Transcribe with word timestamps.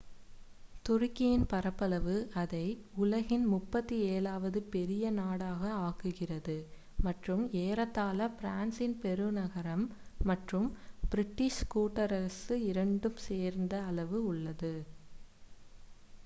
துருக்கியின் 0.85 1.43
பரப்பளவு 1.49 2.13
அதை 2.35 2.63
உலகின் 2.97 3.43
37 3.49 4.07
வது 4.43 4.61
பெரிய 4.69 5.11
நாடாக 5.17 5.61
ஆக்குகிறது 5.81 6.55
மற்றும் 6.99 7.43
ஏறத்தாழ 7.61 8.29
பிரான்சின் 8.39 8.97
பெருநகரம் 9.03 9.85
மற்றும் 10.23 10.67
பிரிட்டிஷ் 11.09 11.63
கூட்டரசு 11.73 12.57
இரண்டும் 12.71 13.21
சேர்ந்த 13.29 13.73
அளவு 13.87 14.19
உள்ளது 14.27 14.75